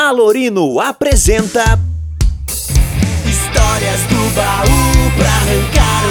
Alorino 0.00 0.80
apresenta 0.80 1.78
Histórias 3.26 4.00
do 4.08 4.34
baú 4.34 5.12
pra 5.18 5.28
arrancar. 5.28 6.04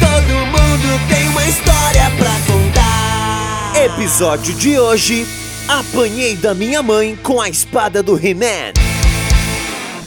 Todo 0.00 0.46
mundo 0.46 1.00
tem 1.06 1.28
uma 1.28 1.44
história 1.44 2.10
pra 2.16 2.30
contar. 2.46 3.84
episódio 3.84 4.54
de 4.54 4.78
hoje. 4.78 5.26
Apanhei 5.68 6.36
da 6.36 6.54
minha 6.54 6.82
mãe 6.82 7.14
com 7.22 7.38
a 7.38 7.50
espada 7.50 8.02
do 8.02 8.16
He-Man. 8.16 8.72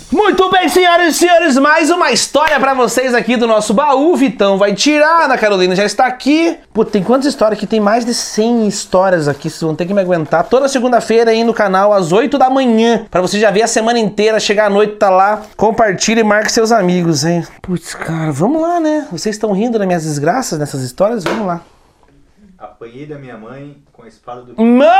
Muito 0.09 0.49
bem, 0.49 0.69
senhoras 0.69 1.15
e 1.15 1.17
senhores, 1.17 1.57
mais 1.57 1.89
uma 1.89 2.11
história 2.11 2.57
pra 2.61 2.73
vocês 2.73 3.13
aqui 3.13 3.35
do 3.35 3.45
nosso 3.45 3.73
baú. 3.73 4.15
Vitão 4.15 4.57
vai 4.57 4.73
tirar, 4.73 5.25
Ana 5.25 5.37
Carolina 5.37 5.75
já 5.75 5.83
está 5.83 6.05
aqui. 6.05 6.57
Pô, 6.73 6.85
tem 6.85 7.03
quantas 7.03 7.25
histórias 7.25 7.57
aqui? 7.57 7.67
Tem 7.67 7.81
mais 7.81 8.05
de 8.05 8.13
100 8.13 8.69
histórias 8.69 9.27
aqui, 9.27 9.49
vocês 9.49 9.61
vão 9.61 9.75
ter 9.75 9.85
que 9.85 9.93
me 9.93 9.99
aguentar. 9.99 10.45
Toda 10.45 10.69
segunda-feira 10.69 11.31
aí 11.31 11.43
no 11.43 11.53
canal, 11.53 11.91
às 11.91 12.13
8 12.13 12.37
da 12.37 12.49
manhã, 12.49 13.05
pra 13.11 13.19
você 13.19 13.37
já 13.37 13.51
ver 13.51 13.63
a 13.63 13.67
semana 13.67 13.99
inteira, 13.99 14.39
chegar 14.39 14.67
à 14.67 14.69
noite, 14.69 14.95
tá 14.95 15.09
lá, 15.09 15.41
compartilha 15.57 16.21
e 16.21 16.23
marque 16.23 16.53
seus 16.53 16.71
amigos, 16.71 17.25
hein? 17.25 17.45
Putz, 17.61 17.93
cara, 17.93 18.31
vamos 18.31 18.61
lá, 18.61 18.79
né? 18.79 19.07
Vocês 19.11 19.35
estão 19.35 19.51
rindo 19.51 19.77
das 19.77 19.85
minhas 19.85 20.03
desgraças 20.05 20.57
nessas 20.57 20.83
histórias? 20.83 21.25
Vamos 21.25 21.45
lá. 21.45 21.59
Apanhei 22.77 23.07
da 23.07 23.17
minha 23.17 23.35
mãe 23.35 23.75
com 23.91 24.03
a 24.03 24.07
espada 24.07 24.43
do. 24.43 24.53
Mano, 24.61 24.91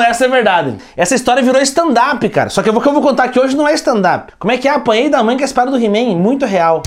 essa 0.00 0.24
é 0.24 0.28
verdade. 0.28 0.78
Essa 0.96 1.14
história 1.14 1.42
virou 1.42 1.60
stand-up, 1.60 2.26
cara. 2.30 2.48
Só 2.48 2.62
que 2.62 2.70
o 2.70 2.80
que 2.80 2.88
eu 2.88 2.92
vou 2.94 3.02
contar 3.02 3.24
aqui 3.24 3.38
hoje 3.38 3.54
não 3.54 3.68
é 3.68 3.74
stand-up. 3.74 4.32
Como 4.38 4.50
é 4.50 4.56
que 4.56 4.66
é? 4.66 4.70
Apanhei 4.70 5.10
da 5.10 5.22
mãe 5.22 5.36
com 5.36 5.42
a 5.42 5.44
espada 5.44 5.70
do 5.70 5.76
He-Man, 5.76 6.16
muito 6.16 6.46
real. 6.46 6.82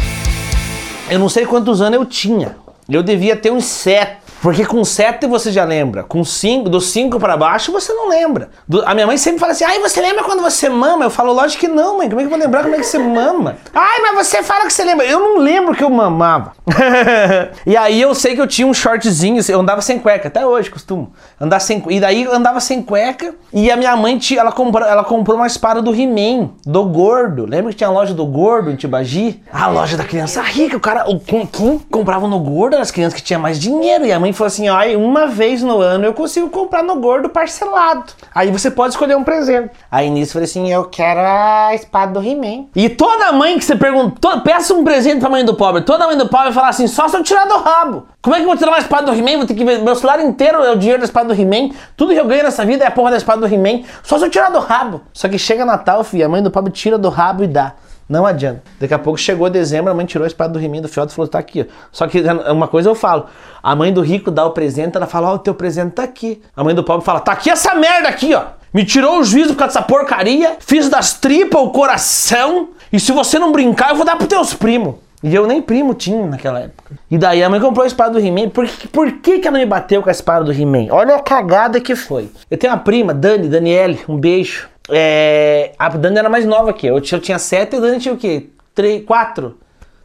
Eu 1.11 1.20
não 1.20 1.29
sei 1.29 1.45
quantos 1.45 1.79
anos 1.79 1.99
eu 1.99 2.05
tinha. 2.07 2.57
Eu 2.89 3.03
devia 3.03 3.35
ter 3.35 3.51
uns 3.51 3.65
sete. 3.65 4.17
Porque 4.41 4.66
com 4.66 4.84
sete 4.85 5.27
você 5.27 5.52
já 5.52 5.63
lembra. 5.66 6.03
Com 6.03 6.23
cinco, 6.23 6.70
dos 6.70 6.91
cinco 6.91 7.20
pra 7.20 7.35
baixo 7.35 7.71
você 7.71 7.93
não 7.93 8.07
lembra. 8.07 8.49
Do- 8.67 8.84
a 8.85 8.93
minha 8.93 9.05
mãe 9.05 9.17
sempre 9.17 9.39
fala 9.39 9.52
assim: 9.52 9.63
ai, 9.65 9.79
você 9.79 10.02
lembra 10.02 10.23
quando 10.23 10.41
você 10.41 10.70
mama? 10.70 11.05
Eu 11.05 11.09
falo, 11.09 11.34
lógico 11.34 11.59
que 11.62 11.67
não, 11.67 11.98
mãe. 11.98 12.07
Como 12.09 12.21
é 12.21 12.23
que 12.23 12.27
eu 12.27 12.37
vou 12.37 12.40
lembrar 12.40 12.63
como 12.63 12.76
é 12.76 12.77
que 12.79 12.85
você 12.85 12.98
mama? 12.98 13.57
Ai, 13.73 13.99
mas 14.01 14.27
você 14.27 14.41
fala 14.43 14.65
que 14.65 14.73
você 14.73 14.84
lembra. 14.84 15.05
Eu 15.05 15.20
não 15.20 15.37
lembro 15.40 15.76
que 15.76 15.84
eu 15.84 15.90
mamava. 15.90 16.54
e 17.65 17.76
aí 17.76 18.01
eu 18.01 18.13
sei 18.15 18.35
que 18.35 18.41
eu 18.41 18.48
tinha 18.48 18.67
um 18.67 18.73
shortzinho, 18.73 19.41
eu 19.48 19.60
andava 19.60 19.82
sem 19.82 19.99
cueca, 19.99 20.27
até 20.27 20.45
hoje 20.45 20.70
costumo. 20.70 21.12
Andar 21.40 21.60
sem 21.60 21.84
E 21.90 21.99
daí 21.99 22.23
eu 22.23 22.34
andava 22.34 22.60
sem 22.60 22.82
cueca. 22.82 23.34
E 23.51 23.71
a 23.71 23.76
minha 23.77 23.95
mãe, 23.95 24.17
tinha, 24.17 24.40
ela, 24.40 24.51
comprou, 24.51 24.87
ela 24.87 25.04
comprou 25.04 25.37
uma 25.37 25.48
espada 25.48 25.82
do 25.82 25.93
He-Man, 25.93 26.51
do 26.65 26.84
Gordo. 26.85 27.45
Lembra 27.45 27.71
que 27.71 27.77
tinha 27.77 27.90
a 27.90 27.93
loja 27.93 28.13
do 28.13 28.26
Gordo 28.26 28.71
em 28.71 28.76
Tibagi? 28.76 29.41
A 29.51 29.67
loja 29.67 29.98
da 29.98 30.04
criança 30.04 30.41
rica. 30.41 30.77
O 30.77 30.79
cara, 30.79 31.10
o, 31.10 31.20
quem, 31.20 31.45
quem 31.45 31.79
comprava 31.79 32.27
no 32.27 32.40
Gordo 32.40 32.77
as 32.77 32.91
crianças 32.91 33.13
que 33.20 33.23
tinham 33.26 33.41
mais 33.41 33.60
dinheiro. 33.60 34.05
E 34.05 34.12
a 34.12 34.20
mãe 34.20 34.29
falou 34.34 34.48
assim: 34.48 34.68
ai, 34.68 34.96
uma 34.96 35.27
vez 35.27 35.62
no 35.62 35.80
ano 35.80 36.05
eu 36.05 36.13
consigo 36.13 36.49
comprar 36.49 36.84
no 36.84 36.96
Gordo 36.96 37.30
parcelado. 37.30 38.05
Aí 38.34 38.52
você 38.52 38.70
pode 38.72 38.94
escolher 38.94 39.16
um 39.16 39.24
presente. 39.24 39.72
Aí 39.91 40.10
nisso 40.10 40.32
eu 40.32 40.34
falei 40.34 40.46
assim: 40.46 40.72
eu 40.72 40.85
quero 40.85 41.20
a 41.20 41.74
espada 41.74 42.20
do 42.20 42.26
He-Man. 42.26 42.66
E 42.76 42.90
toda 42.90 43.32
mãe 43.32 43.57
que 43.57 43.66
você 43.66 43.76
perguntou, 43.76 44.41
peça 44.41 44.74
um 44.74 44.84
presente 44.84 45.20
pra 45.20 45.30
mãe 45.30 45.44
do 45.44 45.55
pobre. 45.55 45.82
Toda 45.82 46.07
mãe 46.07 46.18
do 46.18 46.27
pobre 46.27 46.46
vai 46.46 46.54
falar 46.54 46.70
assim: 46.70 46.88
só 46.88 47.07
se 47.07 47.16
eu 47.16 47.24
tirar 47.24 47.46
do 47.46 47.57
rabo. 47.57 48.07
Como 48.22 48.35
é 48.35 48.40
que 48.40 48.44
eu 48.44 48.50
vou 48.50 48.57
tirar 48.57 48.72
uma 48.72 48.80
espada 48.80 49.12
do 49.12 49.18
He-Man? 49.18 49.38
Vou 49.38 49.48
ter 49.48 49.54
que 49.54 49.63
ver. 49.63 49.80
Meu 49.80 49.96
celular 49.96 50.20
inteiro 50.20 50.63
é 50.63 50.72
o 50.72 50.77
dinheiro 50.77 51.00
da 51.00 51.05
espada 51.05 51.34
do 51.34 51.41
He-Man. 51.41 51.74
Tudo 51.96 52.13
que 52.13 52.20
eu 52.20 52.26
ganho 52.26 52.44
nessa 52.44 52.66
vida 52.66 52.84
é 52.84 52.88
a 52.88 52.91
porra 52.91 53.12
da 53.12 53.18
espada 53.18 53.40
do 53.40 53.54
He-Man. 53.54 53.84
Só 54.04 54.18
se 54.18 54.26
eu 54.26 54.30
tirar 54.30 54.50
do 54.50 54.60
rabo. 54.60 55.02
Só 55.13 55.30
que 55.30 55.40
chega 55.40 55.63
Natal, 55.66 56.04
filho, 56.04 56.26
a 56.26 56.30
mãe 56.30 56.44
do 56.44 56.52
pobre 56.52 56.72
tira 56.72 56.98
do 56.98 57.10
rabo 57.10 57.44
e 57.44 57.48
dá. 57.48 57.74
Não 58.10 58.26
adianta. 58.26 58.63
Daqui 58.79 58.93
a 58.93 58.98
pouco 58.99 59.20
chegou 59.20 59.49
dezembro, 59.52 59.91
a 59.91 59.93
mãe 59.93 60.05
tirou 60.05 60.24
a 60.24 60.27
espada 60.27 60.52
do 60.52 60.60
He-Man 60.60 60.82
do 60.82 60.88
Fiodo 60.90 61.12
e 61.12 61.15
falou: 61.15 61.29
tá 61.29 61.38
aqui. 61.38 61.68
Só 61.91 62.07
que 62.07 62.20
uma 62.51 62.68
coisa 62.68 62.90
eu 62.90 62.96
falo: 62.96 63.27
a 63.62 63.76
mãe 63.76 63.93
do 63.93 64.01
rico 64.01 64.31
dá 64.31 64.44
o 64.46 64.50
presente, 64.51 64.97
ela 64.97 65.06
fala: 65.06 65.29
ó, 65.31 65.35
o 65.35 65.40
teu 65.40 65.53
presente 65.53 65.91
tá 65.94 66.03
aqui. 66.03 66.41
A 66.57 66.63
mãe 66.63 66.74
do 66.74 66.84
pobre 66.84 67.06
fala: 67.06 67.19
tá 67.19 67.34
aqui 67.34 67.51
essa 67.51 67.75
merda 67.75 68.09
aqui, 68.09 68.34
ó. 68.34 68.46
Me 68.74 68.84
tirou 68.84 69.19
o 69.19 69.24
juízo 69.24 69.50
por 69.53 69.59
causa 69.59 69.75
dessa 69.75 69.85
porcaria, 69.85 70.57
fiz 70.59 70.90
das 70.90 71.13
tripas 71.19 71.62
o 71.62 71.69
coração, 71.69 72.69
e 72.94 73.00
se 73.00 73.12
você 73.12 73.38
não 73.40 73.51
brincar, 73.51 73.90
eu 73.91 73.96
vou 73.96 74.06
dar 74.06 74.16
pros 74.16 74.28
teus 74.29 74.53
primos. 74.53 74.96
E 75.22 75.35
eu 75.35 75.46
nem 75.46 75.62
primo 75.62 75.94
tinha 75.94 76.25
naquela 76.25 76.62
época. 76.62 76.95
E 77.12 77.17
daí 77.17 77.44
a 77.44 77.50
mãe 77.50 77.59
comprou 77.59 77.83
a 77.83 77.88
espada 77.88 78.12
do 78.12 78.25
He-Man. 78.25 78.50
Por, 78.50 78.66
que- 78.66 78.88
por 78.88 79.12
que, 79.13 79.39
que 79.39 79.47
ela 79.47 79.57
me 79.57 79.66
bateu 79.66 80.01
com 80.01 80.07
a 80.07 80.12
espada 80.12 80.45
do 80.45 80.53
He-Man? 80.53 80.88
Olha 80.91 81.16
a 81.16 81.19
cagada 81.19 81.81
que 81.81 81.94
foi. 81.95 82.29
Eu 82.50 82.57
tenho 82.57 82.72
uma 82.72 82.79
prima, 82.79 83.13
Dani, 83.13 83.50
Daniele, 83.50 84.00
um 84.07 84.16
beijo. 84.17 84.69
É, 84.91 85.73
a 85.77 85.89
Dani 85.89 86.17
era 86.17 86.29
mais 86.29 86.45
nova 86.45 86.73
que 86.73 86.88
eu. 86.88 86.95
Eu 86.95 87.01
tinha, 87.01 87.39
sete 87.39 87.75
e 87.75 87.77
a 87.77 87.79
Dani 87.79 88.00
tinha 88.00 88.13
o 88.13 88.17
quê? 88.17 88.50
Três, 88.73 89.05
quatro? 89.05 89.59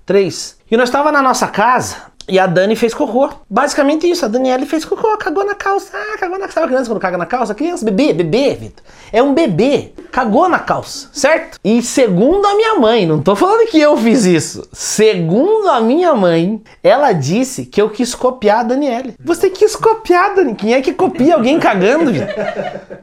Três. 0.05 0.59
E 0.71 0.77
nós 0.77 0.89
estava 0.89 1.11
na 1.11 1.23
nossa 1.23 1.47
casa 1.47 1.97
e 2.29 2.39
a 2.39 2.47
Dani 2.47 2.77
fez 2.77 2.95
cocô. 2.95 3.31
Basicamente 3.49 4.09
isso, 4.09 4.25
a 4.25 4.29
Daniele 4.29 4.67
fez 4.67 4.85
cocô, 4.85 5.17
cagou 5.17 5.45
na 5.45 5.55
calça. 5.55 5.91
Ah, 5.95 6.19
cagou 6.19 6.39
na 6.39 6.47
calça. 6.47 6.55
Sabe 6.55 6.67
a 6.67 6.69
criança 6.69 6.91
quando 6.91 7.01
caga 7.01 7.19
na 7.19 7.27
calça? 7.27 7.55
Criança, 7.55 7.85
bebê, 7.85 8.13
bebê, 8.13 8.55
Vitor. 8.55 8.85
É 9.13 9.23
um 9.23 9.35
bebê. 9.35 9.93
Cagou 10.15 10.49
na 10.49 10.61
calça, 10.61 11.09
certo? 11.13 11.59
E 11.65 11.83
segundo 11.83 12.47
a 12.47 12.55
minha 12.55 12.77
mãe, 12.77 13.05
não 13.05 13.21
tô 13.21 13.35
falando 13.35 13.69
que 13.69 13.81
eu 13.81 13.97
fiz 13.97 14.25
isso. 14.25 14.63
Segundo 14.73 15.69
a 15.69 15.81
minha 15.81 16.15
mãe, 16.15 16.63
ela 16.85 17.11
disse 17.11 17.67
que 17.67 17.83
eu 17.83 17.91
quis 17.91 18.15
copiar 18.15 18.61
a 18.61 18.63
Daniele. 18.63 19.17
Você 19.25 19.51
quis 19.51 19.75
copiar, 19.75 20.37
Dani? 20.37 20.55
Quem 20.55 20.73
é 20.73 20.81
que 20.81 20.93
copia 20.93 21.35
alguém 21.35 21.59
cagando, 21.59 22.13
Vitor? 22.13 22.29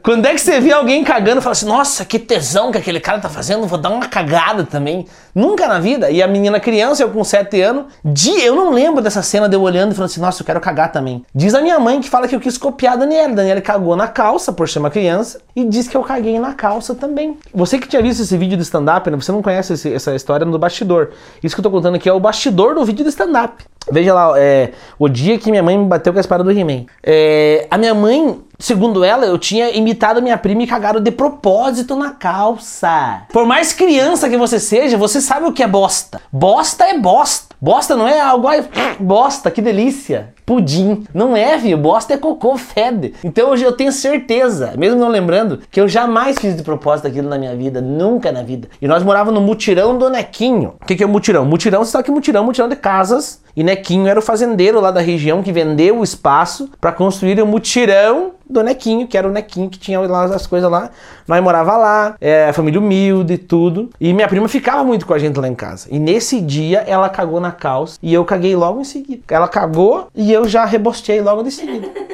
Quando 0.02 0.24
é 0.24 0.32
que 0.32 0.40
você 0.40 0.58
vê 0.58 0.72
alguém 0.72 1.04
cagando 1.04 1.40
e 1.40 1.42
fala 1.42 1.52
assim, 1.52 1.66
nossa, 1.66 2.02
que 2.02 2.18
tesão 2.18 2.72
que 2.72 2.78
aquele 2.78 2.98
cara 2.98 3.20
tá 3.20 3.28
fazendo, 3.28 3.66
vou 3.66 3.78
dar 3.78 3.90
uma 3.90 4.06
cagada 4.08 4.64
também. 4.64 5.06
Nunca 5.34 5.68
na 5.68 5.78
vida. 5.78 6.10
E 6.10 6.22
a 6.22 6.26
menina 6.26 6.58
criança, 6.58 7.02
eu 7.02 7.10
com 7.10 7.22
7 7.22 7.60
anos, 7.60 7.92
de, 8.02 8.30
eu 8.40 8.56
não 8.56 8.70
lembro 8.70 9.02
dessa 9.02 9.22
cena 9.22 9.50
de 9.50 9.54
eu 9.54 9.60
olhando 9.60 9.92
e 9.92 9.94
falando 9.94 10.10
assim, 10.10 10.20
nossa, 10.20 10.40
eu 10.40 10.46
quero 10.46 10.62
cagar 10.62 10.90
também. 10.90 11.26
Diz 11.34 11.54
a 11.54 11.60
minha 11.60 11.78
mãe 11.78 12.00
que 12.00 12.08
fala 12.08 12.26
que 12.26 12.34
eu 12.34 12.40
quis 12.40 12.56
copiar 12.56 12.94
a 12.94 12.96
Daniela. 12.96 13.32
A 13.32 13.36
Daniela 13.36 13.60
cagou 13.60 13.94
na 13.96 14.08
calça, 14.08 14.50
por 14.50 14.66
ser 14.66 14.78
uma 14.78 14.90
criança, 14.90 15.40
e 15.54 15.62
diz 15.62 15.86
que 15.86 15.96
eu 15.96 16.02
caguei 16.02 16.38
na 16.38 16.54
calça 16.54 17.01
também. 17.02 17.36
Você 17.52 17.78
que 17.78 17.88
tinha 17.88 18.00
visto 18.00 18.22
esse 18.22 18.36
vídeo 18.36 18.56
do 18.56 18.62
stand-up, 18.62 19.10
né, 19.10 19.16
você 19.16 19.32
não 19.32 19.42
conhece 19.42 19.72
esse- 19.72 19.92
essa 19.92 20.14
história 20.14 20.46
no 20.46 20.56
bastidor. 20.58 21.10
Isso 21.42 21.54
que 21.54 21.60
eu 21.60 21.64
tô 21.64 21.70
contando 21.70 21.96
aqui 21.96 22.08
é 22.08 22.12
o 22.12 22.20
bastidor 22.20 22.74
do 22.76 22.84
vídeo 22.84 23.04
do 23.04 23.08
stand-up. 23.08 23.64
Veja 23.90 24.14
lá, 24.14 24.34
é, 24.38 24.70
o 24.96 25.08
dia 25.08 25.36
que 25.38 25.50
minha 25.50 25.62
mãe 25.62 25.76
me 25.76 25.84
bateu 25.86 26.12
com 26.12 26.18
a 26.18 26.20
espada 26.20 26.44
do 26.44 26.52
He-Man. 26.52 26.84
É, 27.02 27.66
a 27.68 27.76
minha 27.76 27.92
mãe, 27.92 28.40
segundo 28.56 29.02
ela, 29.02 29.26
eu 29.26 29.36
tinha 29.36 29.70
imitado 29.76 30.18
a 30.18 30.22
minha 30.22 30.38
prima 30.38 30.62
e 30.62 30.66
cagado 30.68 31.00
de 31.00 31.10
propósito 31.10 31.96
na 31.96 32.10
calça. 32.10 33.22
Por 33.32 33.44
mais 33.44 33.72
criança 33.72 34.28
que 34.28 34.36
você 34.36 34.60
seja, 34.60 34.96
você 34.96 35.20
sabe 35.20 35.46
o 35.46 35.52
que 35.52 35.62
é 35.64 35.66
bosta. 35.66 36.20
Bosta 36.32 36.84
é 36.84 36.96
bosta. 36.96 37.51
Bosta 37.62 37.94
não 37.94 38.08
é 38.08 38.20
algo. 38.20 38.48
ai, 38.48 38.68
bosta, 38.98 39.48
que 39.48 39.62
delícia. 39.62 40.34
Pudim. 40.44 41.04
Não 41.14 41.36
é, 41.36 41.56
viu? 41.56 41.78
Bosta 41.78 42.12
é 42.12 42.18
cocô, 42.18 42.56
fede. 42.56 43.14
Então 43.22 43.50
hoje 43.50 43.62
eu 43.62 43.70
tenho 43.70 43.92
certeza, 43.92 44.72
mesmo 44.76 44.98
não 44.98 45.06
lembrando, 45.06 45.60
que 45.70 45.80
eu 45.80 45.86
jamais 45.86 46.40
fiz 46.40 46.56
de 46.56 46.64
propósito 46.64 47.06
aquilo 47.06 47.28
na 47.28 47.38
minha 47.38 47.54
vida. 47.54 47.80
Nunca 47.80 48.32
na 48.32 48.42
vida. 48.42 48.66
E 48.80 48.88
nós 48.88 49.04
morávamos 49.04 49.40
no 49.40 49.46
mutirão 49.46 49.96
do 49.96 50.10
Nequinho. 50.10 50.74
O 50.82 50.84
que, 50.84 50.96
que 50.96 51.04
é 51.04 51.06
mutirão? 51.06 51.44
Mutirão, 51.44 51.84
você 51.84 51.92
sabe 51.92 52.02
que 52.02 52.10
mutirão, 52.10 52.44
mutirão 52.44 52.68
de 52.68 52.74
casas. 52.74 53.40
E 53.56 53.62
Nequinho 53.62 54.06
era 54.06 54.18
o 54.18 54.22
fazendeiro 54.22 54.80
lá 54.80 54.90
da 54.90 55.00
região 55.00 55.42
que 55.42 55.52
vendeu 55.52 55.98
o 55.98 56.04
espaço 56.04 56.70
para 56.80 56.92
construir 56.92 57.40
o 57.40 57.46
mutirão 57.46 58.32
do 58.48 58.62
Nequinho, 58.62 59.06
que 59.06 59.16
era 59.16 59.26
o 59.26 59.32
Nequinho 59.32 59.70
que 59.70 59.78
tinha 59.78 60.00
lá 60.00 60.24
as 60.24 60.46
coisas 60.46 60.70
lá. 60.70 60.90
Nós 61.26 61.42
morava 61.42 61.76
lá, 61.76 62.14
é, 62.20 62.52
família 62.52 62.80
humilde 62.80 63.34
e 63.34 63.38
tudo. 63.38 63.90
E 64.00 64.12
minha 64.12 64.28
prima 64.28 64.48
ficava 64.48 64.84
muito 64.84 65.06
com 65.06 65.14
a 65.14 65.18
gente 65.18 65.38
lá 65.38 65.48
em 65.48 65.54
casa. 65.54 65.88
E 65.90 65.98
nesse 65.98 66.40
dia 66.40 66.84
ela 66.86 67.08
cagou 67.08 67.40
na 67.40 67.52
calça 67.52 67.98
e 68.02 68.12
eu 68.12 68.24
caguei 68.24 68.54
logo 68.54 68.80
em 68.80 68.84
seguida. 68.84 69.22
Ela 69.28 69.48
cagou 69.48 70.08
e 70.14 70.32
eu 70.32 70.46
já 70.46 70.64
rebostei 70.64 71.20
logo 71.20 71.42
de 71.42 71.50
seguida. 71.50 71.88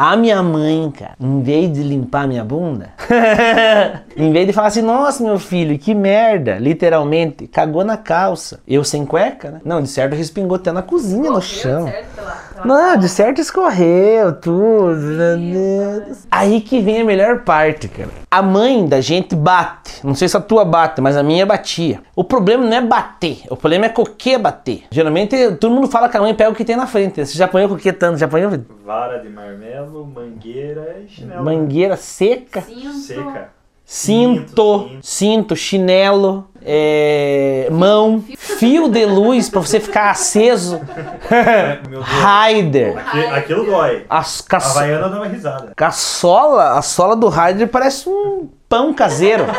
A 0.00 0.16
minha 0.16 0.40
mãe, 0.44 0.92
cara, 0.92 1.16
em 1.20 1.42
vez 1.42 1.72
de 1.72 1.82
limpar 1.82 2.28
minha 2.28 2.44
bunda, 2.44 2.90
em 4.16 4.30
vez 4.30 4.46
de 4.46 4.52
falar 4.52 4.68
assim, 4.68 4.80
nossa, 4.80 5.24
meu 5.24 5.40
filho, 5.40 5.76
que 5.76 5.92
merda, 5.92 6.56
literalmente, 6.56 7.48
cagou 7.48 7.82
na 7.82 7.96
calça. 7.96 8.60
Eu 8.64 8.84
sem 8.84 9.04
cueca, 9.04 9.50
né? 9.50 9.60
Não, 9.64 9.82
de 9.82 9.88
certo 9.88 10.14
respingou 10.14 10.54
até 10.54 10.70
na 10.70 10.82
cozinha, 10.82 11.28
no 11.32 11.42
chão. 11.42 11.92
Não, 12.64 12.96
de 12.96 13.08
certo 13.08 13.40
escorreu 13.40 14.32
tudo, 14.32 15.00
meu 15.00 15.36
Deus. 15.36 16.26
Aí 16.30 16.60
que 16.60 16.80
vem 16.80 17.00
a 17.00 17.04
melhor 17.04 17.40
parte, 17.40 17.88
cara. 17.88 18.10
A 18.30 18.42
mãe 18.42 18.86
da 18.86 19.00
gente 19.00 19.34
bate. 19.34 20.04
Não 20.06 20.14
sei 20.14 20.28
se 20.28 20.36
a 20.36 20.40
tua 20.40 20.64
bate, 20.64 21.00
mas 21.00 21.16
a 21.16 21.22
minha 21.22 21.44
batia. 21.46 22.00
O 22.14 22.24
problema 22.24 22.64
não 22.64 22.76
é 22.76 22.80
bater, 22.80 23.42
o 23.50 23.56
problema 23.56 23.86
é 23.86 23.88
com 23.88 24.02
o 24.02 24.06
que 24.06 24.36
bater. 24.36 24.84
Geralmente 24.90 25.52
todo 25.56 25.74
mundo 25.74 25.88
fala 25.88 26.08
que 26.08 26.16
a 26.16 26.20
mãe 26.20 26.34
pega 26.34 26.50
o 26.50 26.54
que 26.54 26.64
tem 26.64 26.76
na 26.76 26.86
frente. 26.86 27.24
Você 27.24 27.36
já 27.36 27.44
apanhou 27.46 27.68
com 27.68 27.74
o 27.74 27.78
que 27.78 27.92
tanto? 27.92 28.18
Já 28.18 28.26
apanhou? 28.26 28.52
Vara 28.84 29.18
de 29.18 29.28
marmelo, 29.28 30.06
mangueira 30.06 30.96
e 31.04 31.08
chinelo. 31.08 31.44
Mangueira 31.44 31.96
seca, 31.96 32.62
Seca. 32.62 33.57
Cinto, 33.90 34.90
Cinto, 35.00 35.56
chinelo, 35.56 36.46
é, 36.62 37.68
mão, 37.70 38.22
fio 38.36 38.86
de 38.90 39.06
luz 39.06 39.48
pra 39.48 39.60
você 39.62 39.80
ficar 39.80 40.10
aceso. 40.10 40.78
Raider, 42.02 42.98
Aqui- 42.98 43.24
aquilo 43.26 43.64
dói. 43.64 44.04
as 44.10 44.44
A 44.52 44.56
Havaiana 44.56 45.08
dá 45.08 45.16
uma 45.16 45.26
risada. 45.26 45.72
a 45.74 45.90
sola, 45.90 46.78
a 46.78 46.82
sola 46.82 47.16
do 47.16 47.28
Raider 47.28 47.66
parece 47.68 48.06
um 48.10 48.50
pão 48.68 48.92
caseiro. 48.92 49.44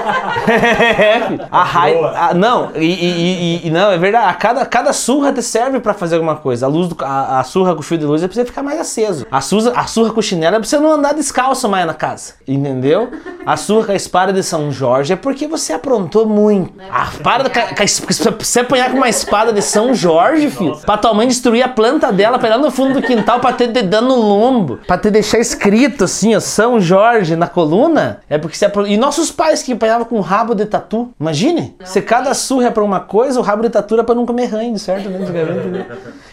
É, 0.50 1.28
filho. 1.28 1.46
a 1.52 1.64
Boa. 1.92 2.18
a- 2.18 2.34
não, 2.34 2.72
e, 2.76 2.80
e- 2.86 3.60
e- 3.64 3.68
e- 3.68 3.70
não, 3.70 3.92
é 3.92 3.98
verdade, 3.98 4.28
a 4.30 4.34
cada, 4.34 4.66
cada 4.66 4.94
surra 4.94 5.32
te 5.32 5.42
serve 5.44 5.80
pra 5.80 5.94
fazer 5.94 6.16
alguma 6.16 6.36
coisa. 6.36 6.66
A, 6.66 6.70
luz 6.70 6.88
do, 6.88 6.96
a, 7.04 7.40
a 7.40 7.44
surra 7.44 7.76
com 7.76 7.82
fio 7.82 7.98
de 7.98 8.06
luz 8.06 8.24
é 8.24 8.28
pra 8.28 8.34
você 8.36 8.46
ficar 8.46 8.64
mais 8.64 8.80
aceso. 8.80 9.26
A 9.32 9.42
surra, 9.42 9.74
a 9.76 9.86
surra 9.86 10.12
com 10.12 10.22
chinelo 10.22 10.56
é 10.56 10.60
pra 10.60 10.68
você 10.68 10.78
não 10.80 10.92
andar 10.92 11.14
descalço 11.14 11.68
mais 11.70 11.86
na 11.86 11.94
casa, 11.94 12.34
entendeu? 12.48 13.10
A 13.46 13.56
surra 13.58 13.88
com 13.88 13.92
a 13.92 13.96
espada 13.96 14.34
de 14.34 14.42
São 14.44 14.72
Jorge 14.72 15.14
é 15.14 15.16
porque 15.16 15.48
você 15.48 15.74
aprontou 15.74 16.26
muito. 16.26 16.74
A 16.92 17.04
espada, 17.06 17.50
com 17.50 17.60
a- 17.60 17.76
com 17.76 17.82
a 17.82 17.86
es- 17.86 18.00
você 18.40 18.60
apanhar 18.62 18.90
com 18.92 18.98
uma 18.98 19.10
espada 19.10 19.54
de 19.54 19.62
São 19.62 19.94
Jorge, 19.94 20.50
filho, 20.50 20.78
pra 20.78 20.98
tua 20.98 21.14
mãe 21.14 21.28
destruir 21.28 21.62
a 21.64 21.70
planta 21.70 22.12
dela, 22.12 22.40
pra 22.40 22.48
ir 22.50 22.52
lá 22.52 22.58
no 22.58 22.72
fundo 22.72 22.96
do 22.96 23.02
quintal 23.06 23.40
pra 23.40 23.54
ter 23.54 23.70
no 24.02 24.16
lombo, 24.16 24.80
pra 24.88 24.98
te 24.98 25.12
deixar 25.12 25.40
escrito 25.40 26.06
assim, 26.06 26.36
ó, 26.36 26.40
São 26.40 26.80
Jorge 26.80 27.36
na 27.36 27.48
coluna, 27.48 28.20
é 28.30 28.38
porque 28.38 28.56
você 28.58 28.66
aprontou. 28.66 28.92
Nossos 29.00 29.32
pais 29.32 29.64
que 29.64 29.72
apanhavam 29.72 30.06
com 30.06 30.20
rabo 30.20 30.54
de 30.54 30.66
tatu, 30.66 31.10
imagine, 31.20 31.76
se 31.86 32.02
cada 32.02 32.34
surra 32.34 32.68
é 32.68 32.72
pra 32.72 32.84
uma 32.84 33.00
coisa, 33.00 33.40
o 33.40 33.44
rabo 33.44 33.64
de 33.64 33.70
tatu 33.70 33.94
era 33.96 34.04
pra 34.04 34.14
não 34.14 34.26
comer 34.26 34.46
ranho, 34.46 34.78
certo? 34.78 35.10
Né? 35.10 35.20
Né? 35.20 35.86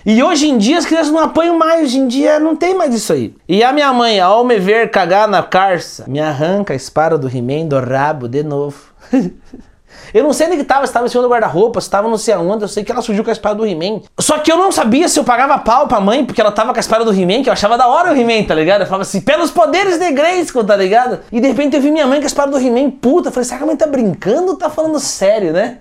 E 0.04 0.22
hoje 0.22 0.48
em 0.48 0.58
dia 0.58 0.78
as 0.78 0.84
crianças 0.84 1.12
não 1.12 1.20
apanham 1.20 1.56
mais, 1.56 1.84
hoje 1.84 1.98
em 1.98 2.08
dia 2.08 2.40
não 2.40 2.56
tem 2.56 2.74
mais 2.74 2.92
isso 2.92 3.12
aí. 3.12 3.34
E 3.48 3.62
a 3.62 3.72
minha 3.72 3.92
mãe, 3.92 4.18
ao 4.18 4.44
me 4.44 4.58
ver 4.58 4.90
cagar 4.90 5.28
na 5.28 5.42
carça, 5.42 6.04
me 6.08 6.18
arranca 6.20 6.72
a 6.72 6.76
espada 6.76 7.16
do 7.16 7.28
He-Man 7.28 7.66
do 7.66 7.78
rabo 7.78 8.28
de 8.28 8.42
novo. 8.42 8.76
Eu 10.12 10.24
não 10.24 10.32
sei 10.32 10.46
onde 10.46 10.56
que 10.56 10.64
tava, 10.64 10.86
se 10.86 10.92
tava 10.92 11.06
em 11.06 11.08
cima 11.08 11.22
do 11.22 11.28
guarda-roupa, 11.28 11.80
se 11.80 11.90
tava 11.90 12.08
não 12.08 12.18
sei 12.18 12.34
aonde, 12.34 12.64
eu 12.64 12.68
sei 12.68 12.84
que 12.84 12.92
ela 12.92 13.02
surgiu 13.02 13.24
com 13.24 13.30
a 13.30 13.32
espada 13.32 13.54
do 13.56 13.66
He-Man. 13.66 14.02
Só 14.18 14.38
que 14.38 14.50
eu 14.50 14.56
não 14.56 14.70
sabia 14.72 15.08
se 15.08 15.18
eu 15.18 15.24
pagava 15.24 15.58
pau 15.58 15.86
pra 15.86 16.00
mãe, 16.00 16.24
porque 16.24 16.40
ela 16.40 16.52
tava 16.52 16.72
com 16.72 16.78
a 16.78 16.80
espada 16.80 17.04
do 17.04 17.12
He-Man, 17.12 17.42
que 17.42 17.48
eu 17.48 17.52
achava 17.52 17.76
da 17.76 17.86
hora 17.86 18.12
o 18.12 18.16
He-Man, 18.16 18.44
tá 18.44 18.54
ligado? 18.54 18.82
Eu 18.82 18.86
falava 18.86 19.02
assim, 19.02 19.20
pelos 19.20 19.50
poderes 19.50 19.98
de 19.98 20.10
Grayskull, 20.12 20.64
tá 20.64 20.76
ligado? 20.76 21.20
E 21.30 21.40
de 21.40 21.48
repente 21.48 21.76
eu 21.76 21.82
vi 21.82 21.90
minha 21.90 22.06
mãe 22.06 22.18
com 22.18 22.24
a 22.24 22.26
espada 22.26 22.50
do 22.50 22.58
He-Man, 22.58 22.90
puta, 22.90 23.28
eu 23.28 23.32
falei, 23.32 23.44
será 23.44 23.58
que 23.58 23.64
a 23.64 23.66
mãe 23.66 23.76
tá 23.76 23.86
brincando 23.86 24.52
ou 24.52 24.56
tá 24.56 24.70
falando 24.70 24.98
sério, 24.98 25.52
né? 25.52 25.78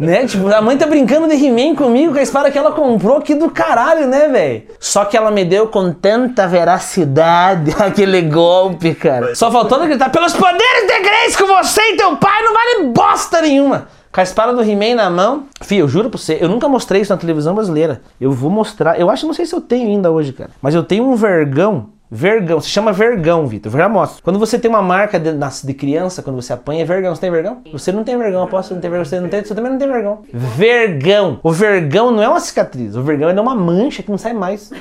Né? 0.00 0.26
Tipo, 0.26 0.48
a 0.48 0.62
mãe 0.62 0.78
tá 0.78 0.86
brincando 0.86 1.28
de 1.28 1.34
He-Man 1.34 1.74
comigo 1.74 2.14
com 2.14 2.18
a 2.18 2.22
espada 2.22 2.50
que 2.50 2.56
ela 2.56 2.72
comprou, 2.72 3.20
que 3.20 3.34
do 3.34 3.50
caralho, 3.50 4.06
né, 4.06 4.28
velho? 4.28 4.62
Só 4.80 5.04
que 5.04 5.14
ela 5.14 5.30
me 5.30 5.44
deu 5.44 5.68
com 5.68 5.92
tanta 5.92 6.48
veracidade 6.48 7.74
aquele 7.78 8.22
golpe, 8.22 8.94
cara. 8.94 9.34
Só 9.34 9.52
faltou 9.52 9.76
ela 9.76 9.86
gritar, 9.86 10.10
pelos 10.10 10.32
poderes 10.32 10.86
de 10.86 11.00
Grayskull, 11.00 11.46
você 11.48 11.82
e 11.82 11.96
teu 11.98 12.16
pai 12.16 12.42
não 12.42 12.54
vale 12.54 12.84
bosta 12.92 13.42
nenhuma. 13.42 13.88
Com 14.10 14.20
a 14.20 14.24
espada 14.24 14.52
do 14.54 14.62
He-Man 14.62 14.96
na 14.96 15.10
mão. 15.10 15.44
Fih, 15.60 15.76
eu 15.76 15.86
juro 15.86 16.08
pra 16.08 16.18
você, 16.18 16.38
eu 16.40 16.48
nunca 16.48 16.66
mostrei 16.66 17.02
isso 17.02 17.12
na 17.12 17.18
televisão 17.18 17.54
brasileira. 17.54 18.00
Eu 18.18 18.32
vou 18.32 18.50
mostrar, 18.50 18.98
eu 18.98 19.10
acho, 19.10 19.26
não 19.26 19.34
sei 19.34 19.44
se 19.44 19.54
eu 19.54 19.60
tenho 19.60 19.86
ainda 19.86 20.10
hoje, 20.10 20.32
cara. 20.32 20.50
Mas 20.62 20.74
eu 20.74 20.82
tenho 20.82 21.06
um 21.06 21.14
vergão 21.14 21.90
Vergão, 22.12 22.60
se 22.60 22.68
chama 22.68 22.92
vergão, 22.92 23.46
Vitor. 23.46 23.70
Já 23.70 23.88
mostro. 23.88 24.20
Quando 24.22 24.38
você 24.38 24.58
tem 24.58 24.68
uma 24.68 24.82
marca 24.82 25.18
de, 25.18 25.30
de 25.32 25.74
criança, 25.74 26.22
quando 26.22 26.42
você 26.42 26.52
apanha, 26.52 26.82
é 26.82 26.84
vergão. 26.84 27.14
Você 27.14 27.20
tem 27.20 27.30
vergão? 27.30 27.62
Você 27.72 27.92
não 27.92 28.02
tem 28.02 28.18
vergão, 28.18 28.42
aposto 28.42 28.74
não 28.74 28.80
tem 28.80 28.90
vergão. 28.90 29.04
Você, 29.04 29.20
não 29.20 29.28
tem, 29.28 29.44
você 29.44 29.54
também 29.54 29.70
não 29.70 29.78
tem 29.78 29.88
vergão. 29.88 30.22
Vergão. 30.32 31.38
O 31.40 31.52
vergão 31.52 32.10
não 32.10 32.20
é 32.20 32.28
uma 32.28 32.40
cicatriz. 32.40 32.96
O 32.96 33.02
vergão 33.02 33.28
é 33.28 33.40
uma 33.40 33.54
mancha 33.54 34.02
que 34.02 34.10
não 34.10 34.18
sai 34.18 34.32
mais. 34.32 34.72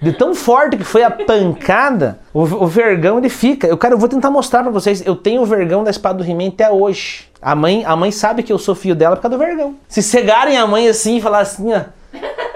De 0.00 0.12
tão 0.12 0.34
forte 0.34 0.76
que 0.76 0.82
foi 0.82 1.04
a 1.04 1.10
pancada, 1.12 2.18
o, 2.34 2.40
o 2.40 2.66
vergão 2.66 3.18
ele 3.18 3.28
fica. 3.28 3.68
Eu, 3.68 3.78
cara, 3.78 3.94
eu 3.94 3.98
vou 3.98 4.08
tentar 4.08 4.32
mostrar 4.32 4.64
pra 4.64 4.72
vocês. 4.72 5.06
Eu 5.06 5.14
tenho 5.14 5.42
o 5.42 5.46
vergão 5.46 5.84
da 5.84 5.92
espada 5.92 6.18
do 6.18 6.28
He-Man 6.28 6.48
até 6.48 6.68
hoje. 6.68 7.28
A 7.40 7.54
mãe, 7.54 7.84
a 7.84 7.94
mãe 7.94 8.10
sabe 8.10 8.42
que 8.42 8.52
eu 8.52 8.58
sou 8.58 8.74
filho 8.74 8.96
dela 8.96 9.14
por 9.14 9.22
causa 9.22 9.38
do 9.38 9.44
vergão. 9.44 9.76
Se 9.86 10.02
cegarem 10.02 10.58
a 10.58 10.66
mãe 10.66 10.88
assim 10.88 11.18
e 11.18 11.20
falar 11.20 11.38
assim, 11.38 11.72
ó. 11.72 11.82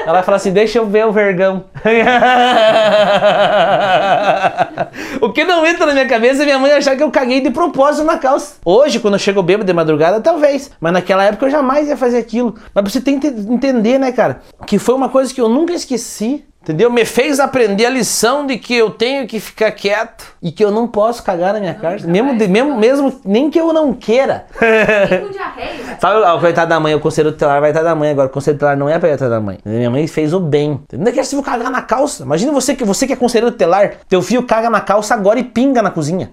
Ela 0.06 0.18
vai 0.18 0.22
falar 0.22 0.36
assim, 0.36 0.52
deixa 0.52 0.78
eu 0.78 0.86
ver 0.86 1.04
o 1.04 1.10
vergão. 1.10 1.64
o 5.20 5.32
que 5.32 5.42
não 5.42 5.66
entra 5.66 5.84
na 5.84 5.94
minha 5.94 6.06
cabeça 6.06 6.42
é 6.42 6.44
minha 6.44 6.60
mãe 6.60 6.70
achar 6.70 6.94
que 6.94 7.02
eu 7.02 7.10
caguei 7.10 7.40
de 7.40 7.50
propósito 7.50 8.04
na 8.04 8.16
calça. 8.16 8.54
Hoje, 8.64 9.00
quando 9.00 9.14
eu 9.14 9.18
chego 9.18 9.42
bêbado 9.42 9.66
de 9.66 9.72
madrugada, 9.72 10.20
talvez. 10.20 10.70
Mas 10.80 10.92
naquela 10.92 11.24
época 11.24 11.46
eu 11.46 11.50
jamais 11.50 11.88
ia 11.88 11.96
fazer 11.96 12.18
aquilo. 12.18 12.54
Mas 12.72 12.92
você 12.92 13.00
tem 13.00 13.18
que 13.18 13.26
entender, 13.26 13.98
né, 13.98 14.12
cara? 14.12 14.42
Que 14.64 14.78
foi 14.78 14.94
uma 14.94 15.08
coisa 15.08 15.34
que 15.34 15.40
eu 15.40 15.48
nunca 15.48 15.72
esqueci. 15.72 16.44
Entendeu? 16.66 16.90
Me 16.90 17.04
fez 17.04 17.38
aprender 17.38 17.86
a 17.86 17.90
lição 17.90 18.44
de 18.44 18.58
que 18.58 18.74
eu 18.74 18.90
tenho 18.90 19.24
que 19.24 19.38
ficar 19.38 19.70
quieto 19.70 20.24
e 20.42 20.50
que 20.50 20.64
eu 20.64 20.72
não 20.72 20.88
posso 20.88 21.22
cagar 21.22 21.54
na 21.54 21.60
minha 21.60 21.74
casa. 21.74 22.08
Mesmo, 22.08 22.36
de- 22.36 22.48
mesmo, 22.48 22.76
mesmo, 22.76 23.20
nem 23.24 23.48
que 23.48 23.60
eu 23.60 23.72
não 23.72 23.92
queira. 23.92 24.46
Com 24.58 25.28
diarreia. 25.30 25.96
Sabe, 26.00 26.16
ó, 26.22 26.36
o 26.36 26.40
coitado 26.40 26.68
da 26.68 26.80
mãe, 26.80 26.92
o 26.92 26.98
conselho 26.98 27.30
tutelar 27.30 27.60
vai 27.60 27.70
estar 27.70 27.84
da 27.84 27.94
mãe 27.94 28.10
agora. 28.10 28.26
O 28.26 28.30
conselho 28.32 28.56
tutelar 28.56 28.76
não 28.76 28.88
é 28.88 28.98
pra 28.98 29.14
atrás 29.14 29.30
da 29.30 29.40
mãe. 29.40 29.58
Minha 29.64 29.88
mãe 29.88 30.04
fez 30.08 30.34
o 30.34 30.40
bem. 30.40 30.80
Não 30.92 31.06
é 31.06 31.12
que 31.12 31.22
você 31.22 31.36
vai 31.36 31.44
cagar 31.44 31.70
na 31.70 31.82
calça. 31.82 32.24
Imagina 32.24 32.50
você 32.50 32.74
que 32.74 32.84
você 32.84 33.06
que 33.06 33.12
é 33.12 33.16
conselheiro 33.16 33.52
tutelar, 33.52 33.92
teu 34.08 34.20
filho 34.20 34.42
caga 34.42 34.68
na 34.68 34.80
calça 34.80 35.14
agora 35.14 35.38
e 35.38 35.44
pinga 35.44 35.80
na 35.80 35.90
cozinha. 35.92 36.32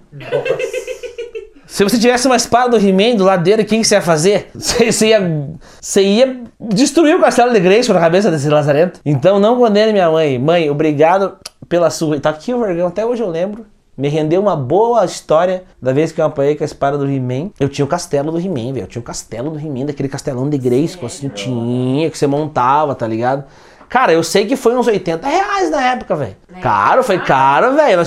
Se 1.74 1.82
você 1.82 1.98
tivesse 1.98 2.28
uma 2.28 2.36
espada 2.36 2.78
do 2.78 2.86
He-Man 2.86 3.16
do 3.16 3.24
lado 3.24 3.42
dele, 3.42 3.62
o 3.62 3.64
que, 3.64 3.82
você 3.82 3.96
ia 3.96 4.00
fazer? 4.00 4.48
Você, 4.54 5.08
ia, 5.08 5.48
você 5.80 6.02
ia 6.04 6.42
destruir 6.60 7.16
o 7.16 7.20
castelo 7.20 7.52
de 7.52 7.58
Grayskull 7.58 7.96
na 7.96 8.00
cabeça 8.00 8.30
desse 8.30 8.48
lazarento. 8.48 9.00
Então 9.04 9.40
não 9.40 9.58
condene 9.58 9.92
minha 9.92 10.08
mãe. 10.08 10.38
Mãe, 10.38 10.70
obrigado 10.70 11.36
pela 11.68 11.90
sua... 11.90 12.20
Tá 12.20 12.30
aqui 12.30 12.54
o 12.54 12.60
vergão, 12.60 12.86
até 12.86 13.04
hoje 13.04 13.24
eu 13.24 13.28
lembro. 13.28 13.66
Me 13.98 14.06
rendeu 14.06 14.40
uma 14.40 14.54
boa 14.54 15.04
história 15.04 15.64
da 15.82 15.92
vez 15.92 16.12
que 16.12 16.20
eu 16.20 16.24
apanhei 16.24 16.54
com 16.54 16.62
a 16.62 16.64
espada 16.64 16.96
do 16.96 17.10
He-Man. 17.10 17.50
Eu 17.58 17.68
tinha 17.68 17.84
o 17.84 17.88
castelo 17.88 18.30
do 18.30 18.38
He-Man, 18.38 18.72
velho. 18.72 18.84
Eu 18.84 18.86
tinha 18.86 19.02
o 19.02 19.04
castelo 19.04 19.50
do 19.50 19.58
He-Man, 19.58 19.86
daquele 19.86 20.08
castelão 20.08 20.48
de 20.48 20.56
Grayskull, 20.56 21.08
assim, 21.08 21.28
tinha, 21.28 22.08
que 22.08 22.16
você 22.16 22.28
montava, 22.28 22.94
tá 22.94 23.08
ligado? 23.08 23.46
Cara, 23.88 24.12
eu 24.12 24.22
sei 24.22 24.46
que 24.46 24.56
foi 24.56 24.74
uns 24.76 24.86
80 24.86 25.26
reais 25.28 25.70
na 25.70 25.82
época, 25.82 26.14
velho. 26.16 26.36
Caro, 26.60 27.02
foi 27.02 27.18
caro, 27.18 27.74
velho. 27.74 28.00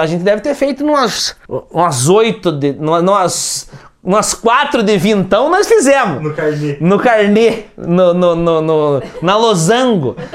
A 0.00 0.06
gente 0.06 0.22
deve 0.22 0.40
ter 0.42 0.54
feito 0.54 0.84
umas, 0.84 1.36
umas 1.70 2.08
8, 2.08 2.52
de, 2.52 2.76
umas, 2.78 3.68
umas 4.02 4.34
4 4.34 4.82
de 4.82 4.96
vintão, 4.98 5.50
nós 5.50 5.66
fizemos. 5.66 6.22
No 6.22 6.34
carnê. 6.34 6.76
No 6.80 6.98
carnê, 6.98 7.62
no, 7.76 8.14
no, 8.14 8.34
no, 8.36 8.60
no- 8.62 9.02
na 9.22 9.36
losango. 9.36 10.16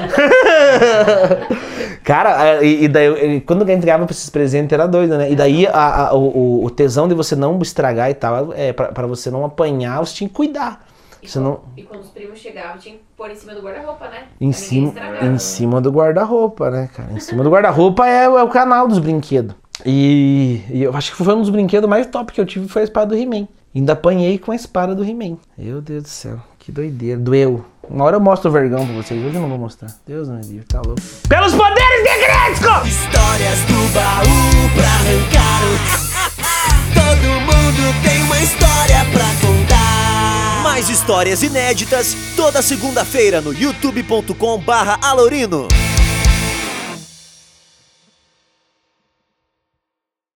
Cara, 2.04 2.62
e, 2.64 2.84
e 2.84 2.88
daí, 2.88 3.40
quando 3.42 3.68
eu 3.68 3.74
entregava 3.74 4.06
pra 4.06 4.12
esses 4.12 4.30
presentes 4.30 4.72
era 4.72 4.86
doido, 4.86 5.18
né? 5.18 5.30
E 5.30 5.36
daí 5.36 5.66
a- 5.66 6.08
a- 6.08 6.14
o, 6.14 6.60
o- 6.60 6.64
o 6.64 6.70
tesão 6.70 7.06
de 7.06 7.14
você 7.14 7.36
não 7.36 7.58
estragar 7.60 8.10
e 8.10 8.14
tal, 8.14 8.52
é 8.54 8.72
pra, 8.72 8.86
pra 8.86 9.06
você 9.06 9.30
não 9.30 9.44
apanhar, 9.44 9.98
você 10.00 10.14
tinha 10.14 10.28
que 10.28 10.34
cuidar. 10.34 10.86
E, 11.22 11.28
Você 11.28 11.38
não, 11.40 11.52
quando, 11.56 11.62
e 11.78 11.82
quando 11.82 12.00
os 12.02 12.10
primos 12.10 12.38
chegavam, 12.38 12.78
tinha 12.78 12.94
que 12.96 13.00
pôr 13.16 13.30
em 13.30 13.34
cima 13.34 13.54
do 13.54 13.60
guarda-roupa, 13.62 14.08
né? 14.08 14.24
em 14.40 14.52
cima, 14.52 14.92
em 15.22 15.38
cima 15.38 15.80
do 15.80 15.90
guarda-roupa, 15.90 16.70
né, 16.70 16.88
cara? 16.94 17.12
Em 17.12 17.20
cima 17.20 17.42
do 17.42 17.50
guarda-roupa 17.50 18.06
é, 18.06 18.28
o- 18.28 18.38
é 18.38 18.42
o 18.42 18.48
canal 18.48 18.86
dos 18.88 18.98
brinquedos. 18.98 19.54
E, 19.86 20.62
e 20.70 20.82
eu 20.82 20.94
acho 20.96 21.14
que 21.14 21.22
foi 21.24 21.34
um 21.34 21.40
dos 21.40 21.50
brinquedos 21.50 21.88
mais 21.88 22.06
top 22.06 22.32
que 22.32 22.40
eu 22.40 22.46
tive 22.46 22.68
foi 22.68 22.82
a 22.82 22.84
espada 22.84 23.06
do 23.06 23.16
He-Man. 23.16 23.46
Ainda 23.74 23.92
apanhei 23.92 24.38
com 24.38 24.50
a 24.50 24.56
espada 24.56 24.94
do 24.94 25.04
He-Man. 25.04 25.36
Meu 25.56 25.80
Deus 25.80 26.02
do 26.04 26.08
céu, 26.08 26.38
que 26.58 26.72
doideira. 26.72 27.18
Doeu. 27.20 27.64
Uma 27.88 28.04
hora 28.04 28.16
eu 28.16 28.20
mostro 28.20 28.50
o 28.50 28.52
vergão 28.52 28.84
pra 28.84 28.94
vocês, 28.96 29.24
hoje 29.24 29.34
eu 29.36 29.40
não 29.40 29.48
vou 29.48 29.58
mostrar. 29.58 29.88
Deus 30.06 30.28
me 30.28 30.40
livre, 30.42 30.66
tá 30.66 30.80
louco. 30.84 31.00
Pelos 31.28 31.54
poderes 31.54 32.02
de 32.02 32.26
Grayskull! 32.26 32.86
Histórias 32.86 33.58
do 33.66 33.94
baú 33.94 34.17
histórias 41.08 41.42
inéditas 41.42 42.14
toda 42.36 42.60
segunda-feira 42.60 43.40
no 43.40 43.50
youtube.com 43.50 44.58
barra 44.58 44.98
alorino. 45.00 45.66